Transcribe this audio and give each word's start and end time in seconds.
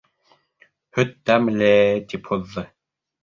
«Һөт 0.99 1.11
тәмле-е» 1.29 1.85
тип 2.13 2.31
һуҙҙы. 2.31 2.65